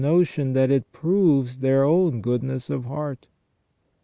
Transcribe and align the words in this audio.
the 0.01 0.07
notion 0.07 0.53
that 0.53 0.71
it 0.71 0.91
proves 0.91 1.59
their 1.59 1.83
own 1.83 2.21
goodness 2.21 2.71
of 2.71 2.85
heart. 2.85 3.27